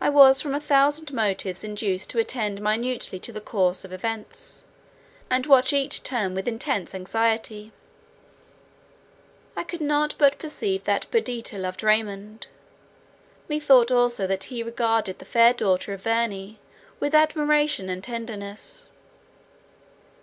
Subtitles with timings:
[0.00, 4.64] I was from a thousand motives induced to attend minutely to the course of events,
[5.28, 7.70] and watch each turn with intense anxiety.
[9.54, 12.46] I could not but perceive that Perdita loved Raymond;
[13.50, 16.58] methought also that he regarded the fair daughter of Verney
[16.98, 18.88] with admiration and tenderness.